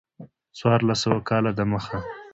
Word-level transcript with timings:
څوارلس 0.57 0.99
سوه 1.03 1.19
کاله 1.29 1.51
د 1.57 1.59
مخه. 1.71 1.97